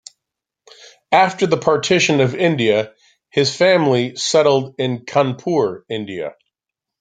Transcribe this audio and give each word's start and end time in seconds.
After 1.11 1.45
the 1.45 1.59
partition 1.59 2.21
of 2.21 2.33
India, 2.33 2.91
his 3.29 3.55
family 3.55 4.15
settled 4.15 4.73
in 4.79 5.05
Kanpur, 5.05 5.83
India. 5.91 6.35